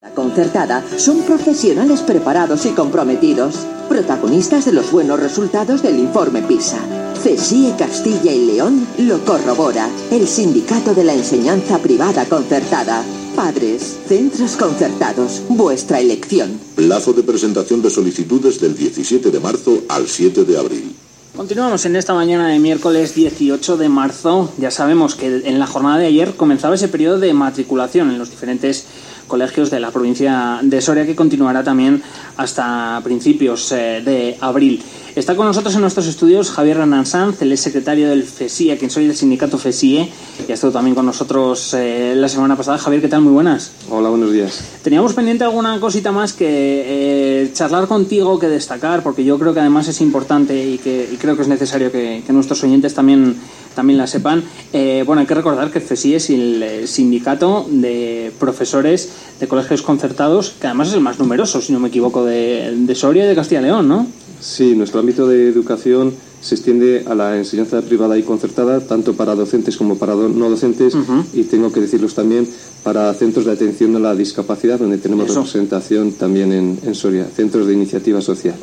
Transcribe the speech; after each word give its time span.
La 0.00 0.10
concertada 0.10 0.84
son 0.96 1.22
profesionales 1.22 2.02
preparados 2.02 2.64
y 2.66 2.70
comprometidos, 2.70 3.66
protagonistas 3.88 4.64
de 4.64 4.72
los 4.72 4.92
buenos 4.92 5.18
resultados 5.18 5.82
del 5.82 5.98
informe 5.98 6.40
PISA. 6.40 6.78
CESIE 7.20 7.74
Castilla 7.76 8.30
y 8.30 8.46
León 8.46 8.86
lo 8.98 9.24
corrobora, 9.24 9.90
el 10.12 10.28
sindicato 10.28 10.94
de 10.94 11.02
la 11.02 11.14
enseñanza 11.14 11.80
privada 11.80 12.26
concertada. 12.26 13.02
Padres, 13.34 13.98
centros 14.06 14.56
concertados, 14.56 15.42
vuestra 15.48 15.98
elección. 15.98 16.60
Plazo 16.76 17.12
de 17.12 17.24
presentación 17.24 17.82
de 17.82 17.90
solicitudes 17.90 18.60
del 18.60 18.76
17 18.76 19.32
de 19.32 19.40
marzo 19.40 19.82
al 19.88 20.06
7 20.06 20.44
de 20.44 20.58
abril. 20.58 20.94
Continuamos 21.38 21.86
en 21.86 21.94
esta 21.94 22.14
mañana 22.14 22.48
de 22.48 22.58
miércoles 22.58 23.14
18 23.14 23.76
de 23.76 23.88
marzo. 23.88 24.52
Ya 24.58 24.72
sabemos 24.72 25.14
que 25.14 25.42
en 25.44 25.60
la 25.60 25.68
jornada 25.68 25.98
de 25.98 26.06
ayer 26.06 26.34
comenzaba 26.34 26.74
ese 26.74 26.88
periodo 26.88 27.20
de 27.20 27.32
matriculación 27.32 28.10
en 28.10 28.18
los 28.18 28.30
diferentes 28.30 28.86
colegios 29.28 29.70
de 29.70 29.78
la 29.78 29.92
provincia 29.92 30.58
de 30.62 30.80
Soria 30.80 31.06
que 31.06 31.14
continuará 31.14 31.62
también 31.62 32.02
hasta 32.36 33.00
principios 33.04 33.70
eh, 33.70 34.02
de 34.04 34.36
abril. 34.40 34.82
Está 35.14 35.34
con 35.36 35.46
nosotros 35.46 35.74
en 35.74 35.80
nuestros 35.80 36.06
estudios 36.06 36.50
Javier 36.50 36.78
Hernán 36.78 37.04
Sanz, 37.04 37.42
el 37.42 37.56
secretario 37.58 38.08
del 38.08 38.22
FESIE, 38.22 38.76
quien 38.78 38.90
soy 38.90 39.06
del 39.06 39.16
sindicato 39.16 39.58
FESIE, 39.58 40.08
y 40.46 40.50
ha 40.50 40.54
estado 40.54 40.72
también 40.72 40.94
con 40.94 41.06
nosotros 41.06 41.74
eh, 41.74 42.14
la 42.16 42.28
semana 42.28 42.56
pasada. 42.56 42.78
Javier, 42.78 43.02
¿qué 43.02 43.08
tal? 43.08 43.22
Muy 43.22 43.32
buenas. 43.32 43.72
Hola, 43.90 44.10
buenos 44.10 44.32
días. 44.32 44.62
Teníamos 44.82 45.14
pendiente 45.14 45.44
alguna 45.44 45.80
cosita 45.80 46.12
más 46.12 46.32
que 46.32 46.46
eh, 46.48 47.50
charlar 47.52 47.88
contigo, 47.88 48.38
que 48.38 48.48
destacar, 48.48 49.02
porque 49.02 49.24
yo 49.24 49.38
creo 49.38 49.52
que 49.52 49.60
además 49.60 49.88
es 49.88 50.00
importante 50.00 50.64
y 50.64 50.78
que 50.78 51.16
creo 51.20 51.34
que 51.34 51.42
es 51.42 51.48
necesario 51.48 51.90
que, 51.90 52.22
que 52.24 52.32
nuestros 52.32 52.62
oyentes 52.62 52.94
también 52.94 53.36
también 53.78 53.96
la 53.96 54.08
sepan. 54.08 54.42
Eh, 54.72 55.04
bueno, 55.06 55.20
hay 55.20 55.26
que 55.28 55.34
recordar 55.34 55.70
que 55.70 55.78
FESI 55.80 56.16
es 56.16 56.30
el 56.30 56.60
eh, 56.64 56.86
sindicato 56.88 57.64
de 57.70 58.32
profesores 58.36 59.08
de 59.40 59.48
colegios 59.48 59.82
concertados, 59.82 60.54
que 60.60 60.66
además 60.66 60.88
es 60.88 60.94
el 60.94 61.00
más 61.00 61.18
numeroso, 61.18 61.60
si 61.60 61.72
no 61.72 61.80
me 61.80 61.88
equivoco, 61.88 62.24
de, 62.24 62.92
Soria 62.94 63.24
y 63.24 63.28
de 63.28 63.34
Castilla 63.34 63.60
y 63.60 63.64
León, 63.64 63.88
¿no? 63.88 64.06
Sí, 64.40 64.74
nuestro 64.74 65.00
ámbito 65.00 65.26
de 65.26 65.48
educación 65.48 66.12
se 66.40 66.54
extiende 66.54 67.04
a 67.08 67.14
la 67.14 67.36
enseñanza 67.36 67.82
privada 67.82 68.16
y 68.16 68.22
concertada, 68.22 68.80
tanto 68.80 69.14
para 69.14 69.34
docentes 69.34 69.76
como 69.76 69.98
para 69.98 70.14
no 70.14 70.50
docentes, 70.50 70.94
y 71.32 71.42
tengo 71.44 71.72
que 71.72 71.80
decirlos 71.80 72.14
también 72.14 72.48
para 72.84 73.12
centros 73.14 73.44
de 73.44 73.52
atención 73.52 73.96
a 73.96 73.98
la 73.98 74.14
discapacidad, 74.14 74.78
donde 74.78 74.98
tenemos 74.98 75.34
representación 75.34 76.12
también 76.12 76.52
en, 76.52 76.94
Soria, 76.94 77.24
centros 77.24 77.66
de 77.66 77.74
iniciativa 77.74 78.20
social. 78.20 78.54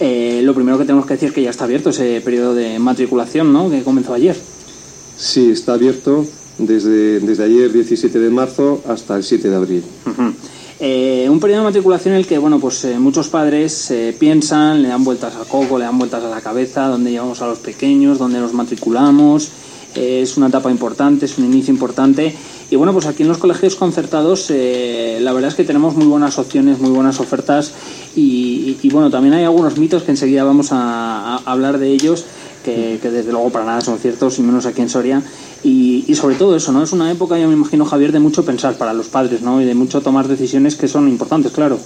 Eh, 0.00 0.40
lo 0.42 0.54
primero 0.54 0.78
que 0.78 0.84
tenemos 0.84 1.06
que 1.06 1.14
decir 1.14 1.28
es 1.28 1.34
que 1.34 1.42
ya 1.42 1.50
está 1.50 1.64
abierto 1.64 1.90
ese 1.90 2.20
periodo 2.22 2.54
de 2.54 2.78
matriculación, 2.78 3.52
¿no? 3.52 3.70
Que 3.70 3.82
comenzó 3.82 4.14
ayer. 4.14 4.36
Sí, 5.16 5.50
está 5.50 5.74
abierto 5.74 6.26
desde, 6.58 7.20
desde 7.20 7.44
ayer 7.44 7.72
17 7.72 8.18
de 8.18 8.30
marzo 8.30 8.82
hasta 8.86 9.16
el 9.16 9.24
7 9.24 9.48
de 9.48 9.56
abril. 9.56 9.82
Eh, 10.80 11.28
un 11.30 11.38
periodo 11.38 11.60
de 11.60 11.66
matriculación 11.66 12.14
en 12.14 12.20
el 12.20 12.26
que 12.26 12.38
bueno, 12.38 12.58
pues, 12.58 12.84
eh, 12.84 12.98
muchos 12.98 13.28
padres 13.28 13.92
piensan, 14.18 14.82
le 14.82 14.88
dan 14.88 15.04
vueltas 15.04 15.34
a 15.36 15.44
coco, 15.44 15.78
le 15.78 15.84
dan 15.84 15.98
vueltas 15.98 16.22
a 16.24 16.28
la 16.28 16.40
cabeza, 16.40 16.88
dónde 16.88 17.10
llevamos 17.10 17.40
a 17.42 17.46
los 17.46 17.58
pequeños, 17.58 18.18
dónde 18.18 18.40
nos 18.40 18.52
matriculamos. 18.52 19.50
es 19.94 20.36
una 20.38 20.48
etapa 20.48 20.70
importante, 20.70 21.26
es 21.26 21.38
un 21.38 21.44
inicio 21.44 21.72
importante. 21.72 22.34
Y 22.70 22.76
bueno, 22.76 22.94
pues 22.94 23.04
aquí 23.06 23.22
en 23.22 23.28
los 23.28 23.38
colegios 23.38 23.76
concertados 23.76 24.48
la 24.48 25.32
verdad 25.32 25.50
es 25.50 25.54
que 25.54 25.64
tenemos 25.64 25.94
muy 25.94 26.06
buenas 26.06 26.38
opciones, 26.38 26.78
muy 26.78 26.90
buenas 26.90 27.20
ofertas 27.20 27.74
y, 28.14 28.88
bueno, 28.90 29.10
también 29.10 29.34
hay 29.34 29.44
algunos 29.44 29.78
mitos 29.78 30.02
que 30.02 30.10
enseguida 30.10 30.44
vamos 30.44 30.68
a, 30.72 31.36
hablar 31.44 31.78
de 31.78 31.88
ellos, 31.88 32.24
que, 32.64 32.98
desde 33.02 33.32
luego 33.32 33.50
para 33.50 33.64
nada 33.64 33.80
son 33.80 33.98
ciertos, 33.98 34.38
y 34.38 34.42
menos 34.42 34.66
aquí 34.66 34.82
en 34.82 34.88
Soria. 34.88 35.22
Y, 35.64 36.14
sobre 36.14 36.34
todo 36.34 36.56
eso, 36.56 36.72
¿no? 36.72 36.82
Es 36.82 36.92
una 36.92 37.10
época, 37.10 37.38
yo 37.38 37.46
me 37.46 37.54
imagino, 37.54 37.84
Javier, 37.84 38.12
de 38.12 38.18
mucho 38.18 38.44
pensar 38.44 38.76
para 38.76 38.92
los 38.92 39.06
padres, 39.06 39.42
¿no? 39.42 39.62
Y 39.62 39.64
de 39.64 39.74
mucho 39.74 40.00
tomar 40.00 40.26
decisiones 40.26 40.74
que 40.74 40.88
son 40.88 41.08
importantes, 41.08 41.52
claro. 41.52 41.78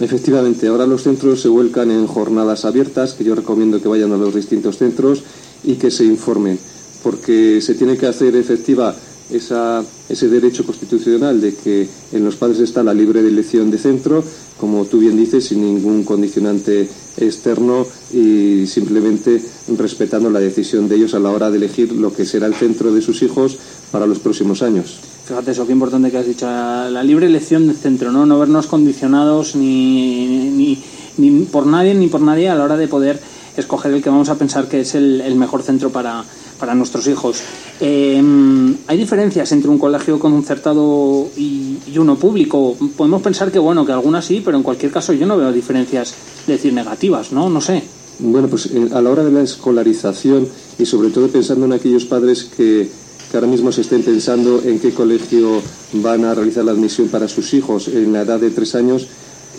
Efectivamente, 0.00 0.68
ahora 0.68 0.86
los 0.86 1.02
centros 1.02 1.40
se 1.40 1.48
vuelcan 1.48 1.90
en 1.90 2.06
jornadas 2.06 2.64
abiertas, 2.64 3.14
que 3.14 3.24
yo 3.24 3.34
recomiendo 3.34 3.80
que 3.80 3.88
vayan 3.88 4.12
a 4.12 4.16
los 4.16 4.34
distintos 4.34 4.78
centros 4.78 5.22
y 5.64 5.74
que 5.74 5.90
se 5.90 6.04
informen, 6.04 6.58
porque 7.02 7.60
se 7.60 7.74
tiene 7.74 7.96
que 7.96 8.06
hacer 8.06 8.36
efectiva 8.36 8.94
esa, 9.30 9.84
ese 10.08 10.28
derecho 10.28 10.64
constitucional 10.64 11.40
de 11.40 11.54
que 11.54 11.88
en 12.12 12.24
los 12.24 12.36
padres 12.36 12.60
está 12.60 12.82
la 12.82 12.94
libre 12.94 13.20
elección 13.20 13.70
de 13.70 13.78
centro, 13.78 14.22
como 14.58 14.84
tú 14.84 14.98
bien 14.98 15.16
dices, 15.16 15.46
sin 15.46 15.62
ningún 15.62 16.04
condicionante 16.04 16.88
externo 17.16 17.86
y 18.12 18.66
simplemente 18.66 19.40
respetando 19.76 20.30
la 20.30 20.40
decisión 20.40 20.88
de 20.88 20.96
ellos 20.96 21.14
a 21.14 21.18
la 21.18 21.30
hora 21.30 21.50
de 21.50 21.58
elegir 21.58 21.92
lo 21.92 22.12
que 22.12 22.24
será 22.24 22.46
el 22.46 22.54
centro 22.54 22.92
de 22.92 23.02
sus 23.02 23.22
hijos 23.22 23.58
para 23.90 24.06
los 24.06 24.18
próximos 24.18 24.62
años. 24.62 24.98
Fíjate 25.26 25.50
eso, 25.50 25.66
qué 25.66 25.72
importante 25.72 26.10
que 26.10 26.18
has 26.18 26.26
dicho, 26.26 26.46
la 26.46 27.02
libre 27.02 27.26
elección 27.26 27.66
de 27.66 27.74
centro, 27.74 28.12
no, 28.12 28.26
no 28.26 28.38
vernos 28.38 28.66
condicionados 28.66 29.56
ni, 29.56 30.50
ni, 30.50 30.82
ni 31.18 31.44
por 31.46 31.66
nadie 31.66 31.94
ni 31.94 32.06
por 32.06 32.20
nadie 32.20 32.48
a 32.48 32.54
la 32.54 32.64
hora 32.64 32.76
de 32.76 32.86
poder 32.86 33.20
escoger 33.60 33.92
el 33.92 34.02
que 34.02 34.10
vamos 34.10 34.28
a 34.28 34.36
pensar 34.36 34.68
que 34.68 34.80
es 34.80 34.94
el 34.94 35.34
mejor 35.36 35.62
centro 35.62 35.90
para, 35.90 36.24
para 36.58 36.74
nuestros 36.74 37.06
hijos. 37.06 37.42
Em, 37.80 38.76
hay 38.86 38.98
diferencias 38.98 39.52
entre 39.52 39.70
un 39.70 39.78
colegio 39.78 40.18
concertado 40.18 41.28
y, 41.36 41.78
y, 41.86 41.98
uno 41.98 42.16
público. 42.16 42.76
Podemos 42.96 43.22
pensar 43.22 43.52
que 43.52 43.58
bueno, 43.58 43.84
que 43.84 43.92
algunas 43.92 44.24
sí, 44.24 44.42
pero 44.44 44.56
en 44.56 44.62
cualquier 44.62 44.92
caso 44.92 45.12
yo 45.12 45.26
no 45.26 45.36
veo 45.36 45.52
diferencias, 45.52 46.14
decir, 46.46 46.72
negativas, 46.72 47.32
¿no? 47.32 47.48
No 47.48 47.60
sé. 47.60 47.82
Bueno, 48.18 48.48
pues 48.48 48.66
eh, 48.66 48.88
a 48.92 49.00
la 49.00 49.10
hora 49.10 49.24
de 49.24 49.32
la 49.32 49.42
escolarización 49.42 50.48
y 50.78 50.86
sobre 50.86 51.10
todo 51.10 51.28
pensando 51.28 51.66
en 51.66 51.74
aquellos 51.74 52.06
padres 52.06 52.44
que, 52.44 52.88
que 53.30 53.36
ahora 53.36 53.48
mismo 53.48 53.72
se 53.72 53.82
estén 53.82 54.02
pensando 54.02 54.62
en 54.64 54.80
qué 54.80 54.92
colegio 54.92 55.60
van 55.94 56.24
a 56.24 56.34
realizar 56.34 56.64
la 56.64 56.72
admisión 56.72 57.08
para 57.08 57.28
sus 57.28 57.52
hijos 57.52 57.88
en 57.88 58.12
la 58.12 58.22
edad 58.22 58.40
de 58.40 58.50
tres 58.50 58.74
años, 58.74 59.08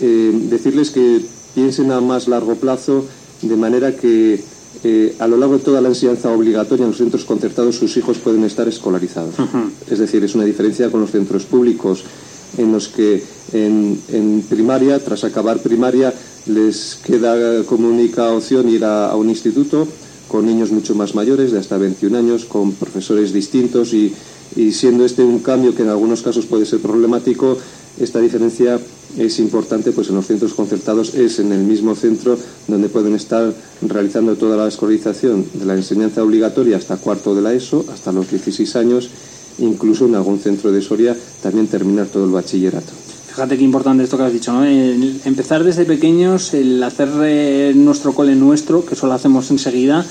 eh, 0.00 0.32
decirles 0.50 0.90
que 0.90 1.20
piensen 1.54 1.92
a 1.92 2.00
más 2.00 2.26
largo 2.26 2.56
plazo 2.56 3.04
de 3.42 3.56
manera 3.56 3.94
que 3.94 4.40
eh, 4.84 5.16
a 5.18 5.26
lo 5.26 5.36
largo 5.36 5.58
de 5.58 5.64
toda 5.64 5.80
la 5.80 5.88
enseñanza 5.88 6.30
obligatoria 6.30 6.84
en 6.84 6.90
los 6.90 6.98
centros 6.98 7.24
concertados 7.24 7.76
sus 7.76 7.96
hijos 7.96 8.18
pueden 8.18 8.44
estar 8.44 8.68
escolarizados. 8.68 9.34
Es 9.90 9.98
decir, 9.98 10.22
es 10.22 10.34
una 10.34 10.44
diferencia 10.44 10.90
con 10.90 11.00
los 11.00 11.10
centros 11.10 11.44
públicos 11.44 12.04
en 12.56 12.72
los 12.72 12.88
que 12.88 13.22
en, 13.52 14.44
primaria, 14.48 14.98
tras 15.02 15.24
acabar 15.24 15.58
primaria, 15.58 16.14
les 16.46 16.98
queda 17.04 17.64
como 17.64 17.88
única 17.88 18.30
opción 18.32 18.68
ir 18.68 18.84
a, 18.84 19.14
un 19.16 19.28
instituto 19.28 19.86
con 20.28 20.46
niños 20.46 20.70
mucho 20.70 20.94
más 20.94 21.14
mayores, 21.14 21.52
de 21.52 21.58
hasta 21.58 21.78
21 21.78 22.18
años, 22.18 22.44
con 22.44 22.72
profesores 22.72 23.32
distintos 23.32 23.94
y, 23.94 24.14
y 24.56 24.72
siendo 24.72 25.04
este 25.04 25.22
un 25.24 25.40
cambio 25.40 25.74
que 25.74 25.82
en 25.82 25.88
algunos 25.88 26.22
casos 26.22 26.46
puede 26.46 26.66
ser 26.66 26.80
problemático, 26.80 27.56
esta 28.00 28.20
diferencia 28.20 28.78
es 29.16 29.38
importante, 29.38 29.92
pues 29.92 30.08
en 30.08 30.16
los 30.16 30.26
centros 30.26 30.54
concertados 30.54 31.14
es 31.14 31.38
en 31.38 31.52
el 31.52 31.60
mismo 31.60 31.94
centro 31.94 32.38
donde 32.66 32.88
pueden 32.88 33.14
estar 33.14 33.52
realizando 33.82 34.36
toda 34.36 34.56
la 34.56 34.68
escolarización 34.68 35.46
de 35.54 35.64
la 35.64 35.74
enseñanza 35.74 36.22
obligatoria 36.22 36.76
hasta 36.76 36.96
cuarto 36.96 37.34
de 37.34 37.42
la 37.42 37.52
ESO, 37.52 37.84
hasta 37.92 38.12
los 38.12 38.30
16 38.30 38.76
años, 38.76 39.10
incluso 39.58 40.06
en 40.06 40.14
algún 40.14 40.38
centro 40.38 40.70
de 40.70 40.82
Soria 40.82 41.16
también 41.42 41.66
terminar 41.66 42.06
todo 42.06 42.24
el 42.24 42.30
bachillerato. 42.30 42.92
Fíjate 43.28 43.56
qué 43.56 43.64
importante 43.64 44.02
esto 44.02 44.16
que 44.16 44.24
has 44.24 44.32
dicho, 44.32 44.52
¿no? 44.52 44.64
empezar 44.64 45.62
desde 45.62 45.84
pequeños, 45.84 46.54
el 46.54 46.82
hacer 46.82 47.08
eh, 47.22 47.72
nuestro 47.74 48.12
cole 48.12 48.34
nuestro, 48.34 48.84
que 48.84 48.94
eso 48.94 49.06
lo 49.06 49.12
hacemos 49.12 49.50
enseguida, 49.50 50.04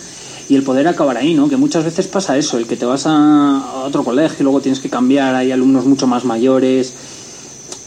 y 0.50 0.56
el 0.56 0.64
poder 0.64 0.88
acabar 0.88 1.18
ahí, 1.18 1.34
¿no? 1.34 1.50
Que 1.50 1.58
muchas 1.58 1.84
veces 1.84 2.08
pasa 2.08 2.38
eso, 2.38 2.58
el 2.58 2.68
que 2.68 2.78
te 2.78 2.86
vas 2.86 3.04
a 3.06 3.84
otro 3.86 4.04
colegio 4.06 4.38
y 4.40 4.44
luego 4.44 4.62
tienes 4.62 4.80
que 4.80 4.90
cambiar, 4.90 5.36
hay 5.36 5.52
alumnos 5.52 5.86
mucho 5.86 6.08
más 6.08 6.24
mayores, 6.24 6.94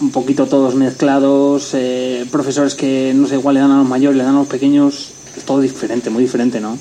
un 0.01 0.11
poquito 0.11 0.47
todos 0.47 0.75
mezclados, 0.75 1.71
eh, 1.75 2.27
profesores 2.31 2.75
que 2.75 3.13
no 3.15 3.27
sé, 3.27 3.35
igual 3.35 3.55
le 3.55 3.61
dan 3.61 3.71
a 3.71 3.79
los 3.79 3.89
mayores, 3.89 4.17
le 4.17 4.25
dan 4.25 4.37
a 4.37 4.41
los 4.41 4.49
pequeños, 4.49 5.11
es 5.37 5.45
todo 5.45 5.61
diferente, 5.61 6.11
muy 6.11 6.23
diferente, 6.23 6.61
¿no? 6.61 6.77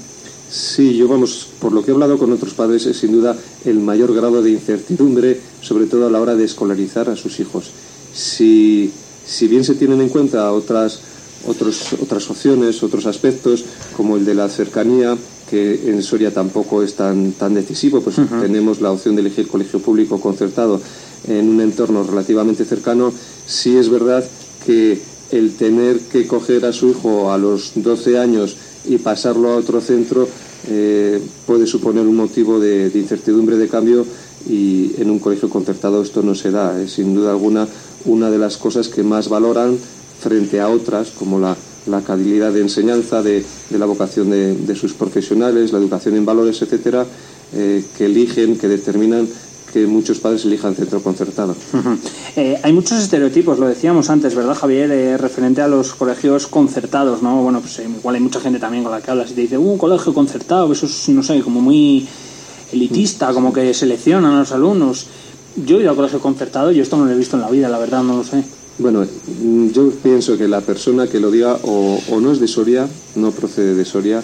Sí, 0.49 0.95
yo 0.95 1.07
vamos, 1.07 1.47
por 1.59 1.71
lo 1.73 1.83
que 1.83 1.91
he 1.91 1.93
hablado 1.93 2.17
con 2.17 2.31
otros 2.31 2.53
padres, 2.53 2.85
es 2.87 2.97
sin 2.97 3.11
duda 3.11 3.35
el 3.65 3.79
mayor 3.79 4.15
grado 4.15 4.41
de 4.41 4.51
incertidumbre, 4.51 5.39
sobre 5.61 5.85
todo 5.85 6.07
a 6.07 6.09
la 6.09 6.19
hora 6.19 6.35
de 6.35 6.45
escolarizar 6.45 7.07
a 7.09 7.15
sus 7.15 7.39
hijos. 7.39 7.69
Si, 8.13 8.91
si 9.27 9.47
bien 9.47 9.63
se 9.63 9.75
tienen 9.75 10.01
en 10.01 10.09
cuenta 10.09 10.51
otras, 10.51 11.01
otros, 11.45 11.93
otras 12.01 12.27
opciones, 12.31 12.81
otros 12.81 13.05
aspectos, 13.05 13.63
como 13.95 14.17
el 14.17 14.25
de 14.25 14.33
la 14.33 14.49
cercanía, 14.49 15.15
que 15.49 15.89
en 15.89 16.01
Soria 16.03 16.33
tampoco 16.33 16.83
es 16.83 16.95
tan, 16.95 17.31
tan 17.33 17.53
decisivo, 17.53 18.01
pues 18.01 18.17
tenemos 18.41 18.81
la 18.81 18.91
opción 18.91 19.15
de 19.15 19.21
elegir 19.21 19.47
colegio 19.47 19.79
público 19.79 20.19
concertado 20.19 20.79
en 21.27 21.49
un 21.49 21.61
entorno 21.61 22.03
relativamente 22.03 22.65
cercano, 22.65 23.11
sí 23.45 23.75
es 23.77 23.89
verdad 23.89 24.23
que 24.65 24.99
el 25.31 25.55
tener 25.55 25.99
que 25.99 26.27
coger 26.27 26.65
a 26.65 26.73
su 26.73 26.89
hijo 26.89 27.31
a 27.31 27.37
los 27.37 27.73
12 27.75 28.17
años 28.17 28.57
y 28.85 28.97
pasarlo 28.97 29.49
a 29.51 29.57
otro 29.57 29.81
centro 29.81 30.27
eh, 30.67 31.21
puede 31.45 31.67
suponer 31.67 32.05
un 32.05 32.15
motivo 32.15 32.59
de, 32.59 32.91
incertidumbre 32.93 33.57
de 33.57 33.67
cambio 33.67 34.05
y 34.47 34.93
en 34.97 35.09
un 35.09 35.19
colegio 35.19 35.49
concertado 35.49 36.01
esto 36.01 36.21
no 36.21 36.35
se 36.35 36.51
da. 36.51 36.81
Es 36.81 36.93
sin 36.93 37.13
duda 37.13 37.31
alguna 37.31 37.67
una 38.05 38.31
de 38.31 38.37
las 38.37 38.57
cosas 38.57 38.87
que 38.87 39.03
más 39.03 39.29
valoran 39.29 39.77
frente 40.19 40.59
a 40.59 40.69
otras, 40.69 41.11
como 41.11 41.39
la, 41.39 41.55
la 41.89 42.01
calidad 42.01 42.51
de 42.51 42.61
enseñanza, 42.61 43.21
de, 43.21 43.43
la 43.71 43.85
vocación 43.85 44.29
de, 44.29 44.75
sus 44.75 44.93
profesionales, 44.93 45.71
la 45.71 45.79
educación 45.79 46.15
en 46.15 46.25
valores, 46.25 46.61
etcétera, 46.61 47.05
eh, 47.53 47.83
que 47.97 48.05
eligen, 48.05 48.57
que 48.57 48.67
determinan 48.67 49.27
que 49.71 49.85
muchos 49.85 50.19
padres 50.19 50.45
elijan 50.45 50.75
centro 50.75 51.01
concertado. 51.01 51.55
Eh, 52.35 52.59
hay 52.63 52.71
muchos 52.71 53.01
estereotipos, 53.01 53.59
lo 53.59 53.67
decíamos 53.67 54.09
antes, 54.09 54.35
¿verdad, 54.35 54.53
Javier? 54.53 54.91
Eh, 54.91 55.17
referente 55.17 55.61
a 55.61 55.67
los 55.67 55.93
colegios 55.93 56.47
concertados, 56.47 57.23
¿no? 57.23 57.41
Bueno, 57.41 57.59
pues 57.59 57.79
igual 57.79 58.15
hay 58.15 58.21
mucha 58.21 58.39
gente 58.39 58.59
también 58.59 58.83
con 58.83 58.91
la 58.91 59.01
que 59.01 59.09
hablas 59.09 59.31
y 59.31 59.33
te 59.33 59.41
dice, 59.41 59.57
uh, 59.57 59.61
un 59.61 59.77
colegio 59.77 60.13
concertado, 60.13 60.71
eso 60.71 60.85
es, 60.85 61.09
no 61.09 61.23
sé, 61.23 61.41
como 61.41 61.59
muy 61.59 62.07
elitista, 62.71 63.33
como 63.33 63.51
que 63.51 63.73
seleccionan 63.73 64.35
a 64.35 64.39
los 64.39 64.51
alumnos. 64.51 65.07
Yo 65.65 65.77
he 65.77 65.81
ido 65.81 65.91
a 65.91 65.95
colegio 65.95 66.19
concertado 66.19 66.71
y 66.71 66.79
esto 66.79 66.97
no 66.97 67.05
lo 67.05 67.11
he 67.11 67.17
visto 67.17 67.35
en 67.35 67.41
la 67.41 67.49
vida, 67.49 67.67
la 67.67 67.79
verdad, 67.79 68.03
no 68.03 68.17
lo 68.17 68.23
sé. 68.23 68.43
Bueno, 68.79 69.05
mm, 69.41 69.71
yo 69.71 69.91
pienso 70.01 70.37
que 70.37 70.47
la 70.47 70.61
persona 70.61 71.05
que 71.05 71.19
lo 71.19 71.29
diga 71.29 71.59
o, 71.63 71.99
no 72.21 72.31
es 72.31 72.39
de 72.39 72.47
Soria, 72.47 72.87
no 73.15 73.31
procede 73.31 73.75
de 73.75 73.83
Soria, 73.83 74.23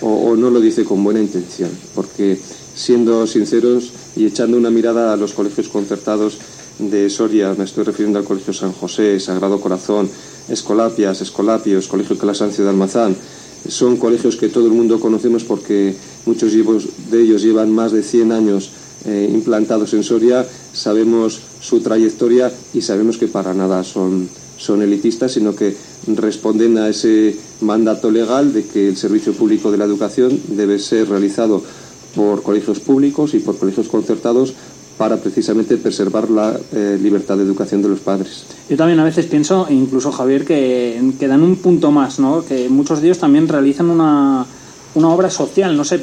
o, 0.00 0.34
no 0.36 0.50
lo 0.50 0.60
dice 0.60 0.84
con 0.84 1.04
buena 1.04 1.20
intención, 1.20 1.70
porque 1.94 2.36
siendo 2.74 3.24
sinceros 3.28 3.92
y 4.16 4.26
echando 4.26 4.56
una 4.56 4.70
mirada 4.70 5.12
a 5.12 5.16
los 5.16 5.32
colegios 5.32 5.68
concertados 5.68 6.38
de 6.80 7.08
Soria, 7.08 7.54
me 7.56 7.64
estoy 7.64 7.84
refiriendo 7.84 8.18
al 8.18 8.24
Colegio 8.24 8.52
San 8.52 8.72
José, 8.72 9.20
Sagrado 9.20 9.60
Corazón, 9.60 10.10
Escolapias, 10.48 11.20
Escolapios, 11.20 11.86
Colegio 11.86 12.18
Calasancio 12.18 12.64
de 12.64 12.70
Almazán, 12.70 13.14
son 13.68 13.96
colegios 13.96 14.36
que 14.36 14.48
todo 14.48 14.66
el 14.66 14.72
mundo 14.72 14.98
conocemos 14.98 15.44
porque 15.44 15.94
muchos 16.26 16.52
de 16.52 17.22
ellos 17.22 17.42
llevan 17.42 17.70
más 17.72 17.92
de 17.92 18.02
100 18.02 18.32
años 18.32 18.70
eh, 19.06 19.30
implantados 19.32 19.92
en 19.94 20.02
Soria, 20.02 20.46
sabemos 20.72 21.40
su 21.60 21.80
trayectoria 21.80 22.50
y 22.72 22.80
sabemos 22.80 23.18
que 23.18 23.28
para 23.28 23.52
nada 23.52 23.84
son, 23.84 24.28
son 24.56 24.82
elitistas, 24.82 25.32
sino 25.32 25.54
que 25.54 25.76
responden 26.06 26.78
a 26.78 26.88
ese 26.88 27.36
mandato 27.60 28.10
legal 28.10 28.52
de 28.52 28.64
que 28.64 28.88
el 28.88 28.96
servicio 28.96 29.32
público 29.32 29.70
de 29.70 29.78
la 29.78 29.84
educación 29.84 30.40
debe 30.48 30.78
ser 30.78 31.08
realizado 31.08 31.62
por 32.14 32.42
colegios 32.42 32.80
públicos 32.80 33.34
y 33.34 33.40
por 33.40 33.58
colegios 33.58 33.88
concertados 33.88 34.54
para 34.96 35.16
precisamente 35.16 35.76
preservar 35.76 36.30
la 36.30 36.58
eh, 36.72 36.98
libertad 37.02 37.36
de 37.36 37.42
educación 37.42 37.82
de 37.82 37.88
los 37.88 38.00
padres. 38.00 38.44
Yo 38.70 38.76
también 38.76 39.00
a 39.00 39.04
veces 39.04 39.26
pienso, 39.26 39.66
incluso 39.68 40.12
Javier, 40.12 40.44
que, 40.44 41.12
que 41.18 41.26
dan 41.26 41.42
un 41.42 41.56
punto 41.56 41.90
más, 41.90 42.20
¿no? 42.20 42.44
que 42.44 42.68
muchos 42.68 43.00
de 43.00 43.08
ellos 43.08 43.18
también 43.18 43.48
realizan 43.48 43.90
una, 43.90 44.46
una 44.94 45.08
obra 45.08 45.28
social, 45.28 45.76
no 45.76 45.84
sé 45.84 46.00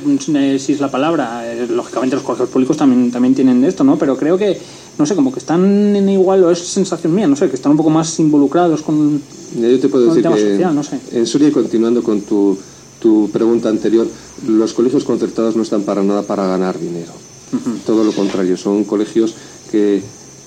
si 0.60 0.74
es 0.74 0.80
la 0.82 0.92
palabra, 0.92 1.50
eh, 1.50 1.68
lógicamente 1.68 2.16
los 2.16 2.26
colegios 2.26 2.50
públicos 2.50 2.76
también, 2.76 3.10
también 3.12 3.34
tienen 3.34 3.64
esto, 3.64 3.84
¿no? 3.84 3.98
pero 3.98 4.18
creo 4.18 4.38
que, 4.38 4.60
no 4.98 5.06
sé, 5.06 5.16
como 5.16 5.32
que 5.32 5.40
están 5.40 5.96
en 5.96 6.10
igual, 6.10 6.44
o 6.44 6.52
es 6.52 6.60
sensación 6.60 7.16
mía, 7.16 7.28
no 7.28 7.36
sé, 7.36 7.50
que 7.50 7.56
están 7.56 7.72
un 7.72 7.78
poco 7.78 7.90
más 7.90 8.20
involucrados 8.20 8.82
con, 8.82 9.22
Yo 9.56 9.80
te 9.80 9.88
puedo 9.88 10.08
decir 10.08 10.24
que 10.24 10.52
social, 10.52 10.76
no 10.76 10.84
sé. 10.84 11.00
En 11.14 11.26
Soria, 11.26 11.52
continuando 11.52 12.04
con 12.04 12.22
tu, 12.22 12.58
tu 13.00 13.30
pregunta 13.32 13.70
anterior, 13.70 14.08
los 14.48 14.74
colegios 14.74 15.06
concertados 15.06 15.56
no 15.56 15.64
están 15.64 15.84
para 15.84 16.04
nada 16.04 16.24
para 16.24 16.46
ganar 16.46 16.78
dinero. 16.80 17.14
Todo 17.86 18.06
lo 18.06 18.14
contrario, 18.14 18.56
son 18.56 18.86
colegios 18.86 19.36
que, 19.72 20.02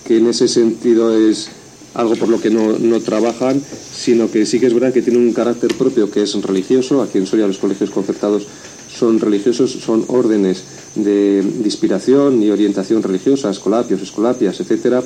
que 0.05 0.19
en 0.19 0.27
ese 0.29 0.49
sentido 0.49 1.15
es 1.15 1.51
algo 1.95 2.17
por 2.17 2.29
lo 2.29 2.41
que 2.41 2.51
no, 2.51 2.79
no, 2.79 3.01
trabajan, 3.01 3.63
sino 3.93 4.31
que 4.31 4.47
sí 4.47 4.61
que 4.61 4.67
es 4.67 4.75
verdad 4.75 4.93
que 4.93 5.03
tienen 5.03 5.23
un 5.23 5.33
carácter 5.33 5.75
propio 5.75 6.11
que 6.11 6.23
es 6.23 6.35
religioso. 6.43 7.03
Aquí 7.03 7.19
en 7.19 7.27
Soria 7.27 7.47
los 7.47 7.59
colegios 7.59 7.91
concertados 7.91 8.47
son 8.95 9.21
religiosos, 9.21 9.71
son 9.73 10.05
órdenes 10.09 10.65
de, 10.95 11.45
inspiración 11.65 12.43
y 12.43 12.51
orientación 12.51 13.03
religiosa, 13.03 13.51
escolapios, 13.51 14.03
escolapias, 14.03 14.61
etc. 14.61 15.03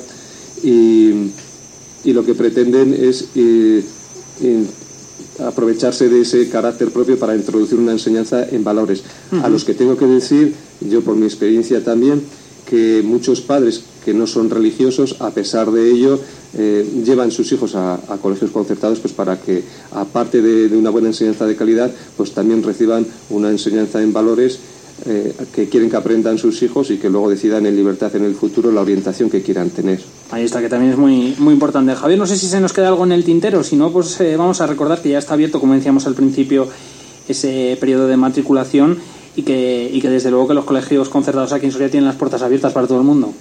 Y, 0.63 1.31
y 2.03 2.13
lo 2.13 2.25
que 2.25 2.33
pretenden 2.33 2.93
es 2.93 3.29
eh, 3.35 3.83
eh, 4.41 4.65
aprovecharse 5.39 6.09
de 6.09 6.21
ese 6.21 6.49
carácter 6.49 6.91
propio 6.91 7.17
para 7.17 7.35
introducir 7.35 7.79
una 7.79 7.91
enseñanza 7.91 8.47
en 8.49 8.63
valores, 8.63 9.03
a 9.41 9.49
los 9.49 9.63
que 9.63 9.73
tengo 9.73 9.97
que 9.97 10.05
decir, 10.05 10.53
yo 10.81 11.01
por 11.01 11.15
mi 11.15 11.25
experiencia 11.25 11.83
también, 11.83 12.21
que 12.69 13.01
muchos 13.03 13.41
padres 13.41 13.83
que 14.05 14.13
no 14.13 14.27
son 14.27 14.49
religiosos, 14.49 15.15
a 15.19 15.31
pesar 15.31 15.71
de 15.71 15.89
ello, 15.89 16.19
eh, 16.57 16.87
llevan 17.03 17.31
sus 17.31 17.51
hijos 17.51 17.75
a, 17.75 17.99
colegios 18.21 18.51
concertados 18.51 18.99
pues 18.99 19.13
para 19.13 19.39
que, 19.39 19.63
aparte 19.91 20.41
de, 20.41 20.75
una 20.77 20.89
buena 20.89 21.07
enseñanza 21.07 21.45
de 21.45 21.55
calidad, 21.55 21.91
pues 22.15 22.31
también 22.31 22.61
reciban 22.63 23.05
una 23.31 23.49
enseñanza 23.49 24.01
en 24.01 24.13
valores 24.13 24.59
eh, 25.05 25.33
que 25.55 25.69
quieren 25.69 25.89
que 25.89 25.95
aprendan 25.95 26.37
sus 26.37 26.61
hijos 26.61 26.91
y 26.91 26.97
que 26.97 27.09
luego 27.09 27.29
decidan 27.29 27.65
en 27.65 27.75
libertad 27.75 28.15
en 28.15 28.25
el 28.25 28.35
futuro 28.35 28.71
la 28.71 28.81
orientación 28.81 29.29
que 29.29 29.41
quieran 29.41 29.69
tener. 29.69 30.01
Ahí 30.31 30.43
está, 30.43 30.61
que 30.61 30.69
también 30.69 30.91
es 30.91 30.97
muy, 30.97 31.35
muy 31.39 31.53
importante. 31.53 31.95
Javier, 31.95 32.19
no 32.19 32.27
sé 32.27 32.37
si 32.37 32.47
se 32.47 32.59
nos 32.59 32.73
queda 32.73 32.89
algo 32.89 33.05
en 33.05 33.13
el 33.13 33.23
tintero, 33.23 33.63
si 33.63 33.75
no, 33.75 33.91
pues 33.91 34.19
eh, 34.21 34.35
vamos 34.37 34.61
a 34.61 34.67
recordar 34.67 35.01
que 35.01 35.09
ya 35.09 35.17
está 35.17 35.33
abierto, 35.33 35.59
como 35.59 35.73
decíamos 35.73 36.05
al 36.05 36.15
principio, 36.15 36.67
ese 37.27 37.77
periodo 37.79 38.07
de 38.07 38.17
matriculación 38.17 38.97
y 39.35 39.43
que, 39.43 39.89
y 39.91 40.01
que 40.01 40.09
desde 40.09 40.31
luego 40.31 40.47
que 40.47 40.53
los 40.53 40.65
colegios 40.65 41.09
concertados 41.09 41.53
aquí 41.53 41.65
en 41.65 41.71
Soria 41.71 41.89
tienen 41.89 42.07
las 42.07 42.15
puertas 42.15 42.41
abiertas 42.41 42.73
para 42.73 42.87
todo 42.87 42.99
el 42.99 43.05
mundo. 43.05 43.33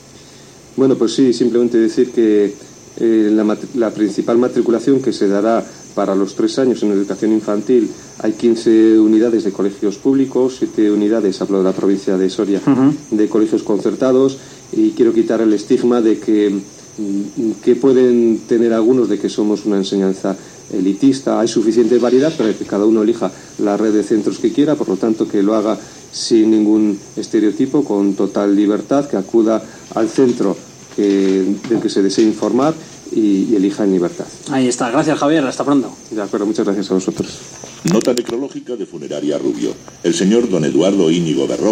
Bueno, 0.76 0.94
pues 0.96 1.14
sí, 1.14 1.32
simplemente 1.32 1.78
decir 1.78 2.12
que 2.12 2.54
eh, 3.00 3.30
la, 3.74 3.90
principal 3.90 4.38
matriculación 4.38 5.00
que 5.00 5.12
se 5.12 5.28
dará 5.28 5.64
para 5.94 6.14
los 6.14 6.34
tres 6.34 6.58
años 6.58 6.82
en 6.82 6.92
educación 6.92 7.32
infantil 7.32 7.88
hay 8.20 8.32
15 8.32 8.98
unidades 8.98 9.44
de 9.44 9.52
colegios 9.52 9.96
públicos, 9.96 10.56
7 10.58 10.90
unidades, 10.90 11.40
hablo 11.40 11.58
de 11.58 11.64
la 11.64 11.72
provincia 11.72 12.16
de 12.16 12.28
Soria, 12.28 12.60
de 13.10 13.28
colegios 13.28 13.62
concertados 13.62 14.38
y 14.72 14.90
quiero 14.90 15.12
quitar 15.12 15.40
el 15.40 15.52
estigma 15.52 16.00
de 16.00 16.18
que, 16.18 16.50
mm, 16.50 17.52
que 17.62 17.76
pueden 17.76 18.40
tener 18.48 18.72
algunos 18.72 19.08
de 19.08 19.18
que 19.18 19.28
somos 19.28 19.64
una 19.64 19.76
enseñanza 19.76 20.36
elitista. 20.72 21.40
Hay 21.40 21.48
suficiente 21.48 21.98
variedad 21.98 22.34
para 22.36 22.52
que 22.52 22.64
cada 22.64 22.84
uno 22.84 23.02
elija 23.02 23.30
la 23.58 23.76
red 23.76 23.92
de 23.92 24.02
centros 24.02 24.38
que 24.38 24.52
quiera, 24.52 24.74
por 24.74 24.88
lo 24.88 24.96
tanto 24.96 25.28
que 25.28 25.42
lo 25.42 25.54
haga 25.54 25.78
sin 26.12 26.50
ningún 26.50 26.98
estereotipo, 27.16 27.84
con 27.84 28.14
total 28.14 28.56
libertad, 28.56 29.08
que 29.08 29.16
acuda 29.16 29.62
al 29.94 30.08
centro 30.08 30.56
que, 30.96 31.56
del 31.68 31.80
que 31.80 31.88
se 31.88 32.02
desee 32.02 32.24
informar 32.24 32.74
y, 33.12 33.54
elija 33.54 33.84
en 33.84 33.92
libertad. 33.92 34.26
Ahí 34.50 34.68
está. 34.68 34.90
Gracias, 34.90 35.18
Javier. 35.18 35.44
Hasta 35.44 35.64
pronto. 35.64 35.92
De 36.10 36.22
acuerdo. 36.22 36.46
Muchas 36.46 36.64
gracias 36.64 36.90
a 36.90 36.94
vosotros. 36.94 37.38
Nota 37.84 38.12
necrológica 38.12 38.76
de 38.76 38.86
Funeraria 38.86 39.38
Rubio. 39.38 39.72
El 40.02 40.14
señor 40.14 40.48
don 40.48 40.64
Eduardo 40.64 41.10
Íñigo 41.10 41.46
Berroja 41.46 41.68